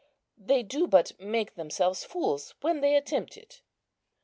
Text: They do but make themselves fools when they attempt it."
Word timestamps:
They 0.39 0.63
do 0.63 0.87
but 0.87 1.11
make 1.19 1.53
themselves 1.53 2.03
fools 2.03 2.55
when 2.61 2.81
they 2.81 2.95
attempt 2.95 3.37
it." 3.37 3.61